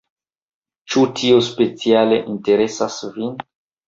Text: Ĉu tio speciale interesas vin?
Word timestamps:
Ĉu 0.93 1.03
tio 1.19 1.35
speciale 1.47 2.17
interesas 2.31 2.97
vin? 3.19 3.37